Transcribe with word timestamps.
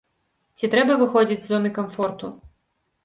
Ці 0.61 0.69
трэба 0.73 0.95
выходзіць 1.03 1.39
з 1.43 1.51
зоны 1.53 1.69
камфорту? 1.79 2.35